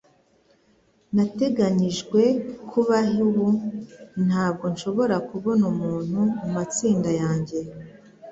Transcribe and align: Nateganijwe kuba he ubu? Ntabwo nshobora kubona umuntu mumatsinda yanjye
Nateganijwe 1.15 2.21
kuba 2.69 2.95
he 3.09 3.17
ubu? 3.27 3.47
Ntabwo 4.25 4.65
nshobora 4.73 5.15
kubona 5.29 5.63
umuntu 5.73 6.19
mumatsinda 6.41 7.11
yanjye 7.21 7.57